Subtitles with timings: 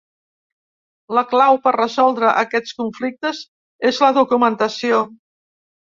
[1.17, 3.45] La clau per resoldre aquests conflictes
[3.91, 5.03] és la documentació.